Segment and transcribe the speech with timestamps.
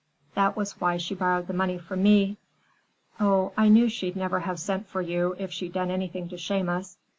[0.33, 2.37] That was why she borrowed the money from me."
[3.19, 6.69] "Oh, I knew she'd never have sent for you if she'd done anything to shame
[6.69, 6.97] us.